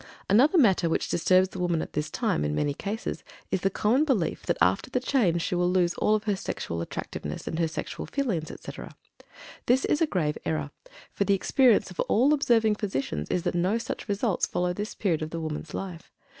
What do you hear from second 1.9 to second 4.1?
this time, in many cases, is the common